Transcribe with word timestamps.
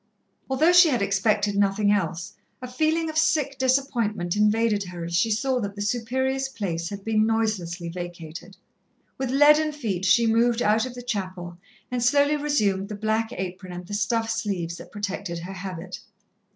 Although 0.49 0.71
she 0.71 0.89
had 0.89 1.03
expected 1.03 1.55
nothing 1.55 1.91
else, 1.91 2.33
a 2.59 2.67
feeling 2.67 3.07
of 3.07 3.19
sick 3.19 3.55
disappointment 3.59 4.35
invaded 4.35 4.85
her 4.85 5.05
as 5.05 5.15
she 5.15 5.29
saw 5.29 5.59
that 5.59 5.75
the 5.75 5.81
Superior's 5.83 6.49
place 6.49 6.89
had 6.89 7.05
been 7.05 7.27
noiselessly 7.27 7.87
vacated. 7.87 8.57
With 9.19 9.29
leaden 9.29 9.71
feet, 9.73 10.05
she 10.05 10.25
moved 10.25 10.63
out 10.63 10.87
of 10.87 10.95
the 10.95 11.03
chapel 11.03 11.59
and 11.91 12.01
slowly 12.03 12.35
resumed 12.35 12.89
the 12.89 12.95
black 12.95 13.31
apron 13.31 13.71
and 13.71 13.85
the 13.85 13.93
stuff 13.93 14.27
sleeves 14.31 14.75
that 14.77 14.91
protected 14.91 15.37
her 15.37 15.53
habit. 15.53 15.99